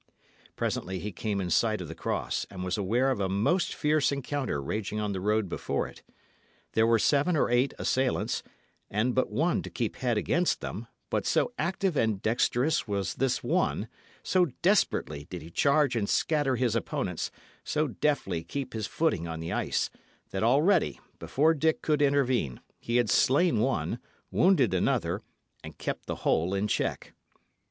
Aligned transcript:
Presently 0.55 0.97
he 0.97 1.11
came 1.11 1.39
in 1.39 1.51
sight 1.51 1.79
of 1.79 1.87
the 1.87 1.93
cross, 1.93 2.47
and 2.49 2.63
was 2.63 2.75
aware 2.75 3.11
of 3.11 3.19
a 3.19 3.29
most 3.29 3.75
fierce 3.75 4.11
encounter 4.11 4.59
raging 4.59 4.99
on 4.99 5.11
the 5.13 5.21
road 5.21 5.47
before 5.47 5.87
it. 5.87 6.01
There 6.71 6.87
were 6.87 6.97
seven 6.97 7.37
or 7.37 7.51
eight 7.51 7.75
assailants, 7.77 8.41
and 8.89 9.13
but 9.13 9.29
one 9.29 9.61
to 9.61 9.69
keep 9.69 9.97
head 9.97 10.17
against 10.17 10.59
them; 10.59 10.87
but 11.11 11.27
so 11.27 11.53
active 11.59 11.95
and 11.95 12.19
dexterous 12.19 12.87
was 12.87 13.13
this 13.13 13.43
one, 13.43 13.87
so 14.23 14.45
desperately 14.63 15.25
did 15.29 15.43
he 15.43 15.51
charge 15.51 15.95
and 15.95 16.09
scatter 16.09 16.55
his 16.55 16.75
opponents, 16.75 17.29
so 17.63 17.89
deftly 17.89 18.43
keep 18.43 18.73
his 18.73 18.87
footing 18.87 19.27
on 19.27 19.39
the 19.39 19.53
ice, 19.53 19.91
that 20.31 20.41
already, 20.41 20.99
before 21.19 21.53
Dick 21.53 21.83
could 21.83 22.01
intervene, 22.01 22.59
he 22.79 22.95
had 22.95 23.07
slain 23.11 23.59
one, 23.59 23.99
wounded 24.31 24.73
another, 24.73 25.21
and 25.63 25.77
kept 25.77 26.07
the 26.07 26.15
whole 26.25 26.55
in 26.55 26.67
check. 26.67 27.13